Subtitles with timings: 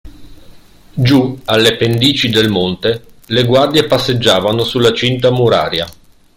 [0.95, 5.85] Giù, alle pendici del monte, le guardie passeggiavano sulla cinta muraria.